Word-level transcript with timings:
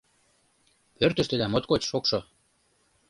Пӧртыштыда 0.97 1.45
моткоч 1.49 1.81
шокшо... 1.89 2.19